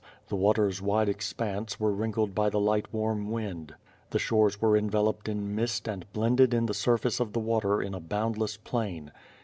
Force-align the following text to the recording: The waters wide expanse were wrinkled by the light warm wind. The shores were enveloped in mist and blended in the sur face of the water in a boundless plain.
The 0.29 0.35
waters 0.35 0.81
wide 0.81 1.09
expanse 1.09 1.79
were 1.79 1.91
wrinkled 1.91 2.33
by 2.33 2.49
the 2.49 2.59
light 2.59 2.91
warm 2.91 3.29
wind. 3.29 3.75
The 4.09 4.17
shores 4.17 4.59
were 4.59 4.75
enveloped 4.75 5.29
in 5.29 5.53
mist 5.53 5.87
and 5.87 6.11
blended 6.11 6.55
in 6.55 6.65
the 6.65 6.73
sur 6.73 6.97
face 6.97 7.19
of 7.19 7.33
the 7.33 7.39
water 7.39 7.83
in 7.83 7.93
a 7.93 7.99
boundless 7.99 8.57
plain. 8.57 9.11